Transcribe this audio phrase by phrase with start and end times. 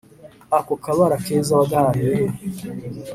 [0.57, 2.25] ako kabara keza wagahahiye he?»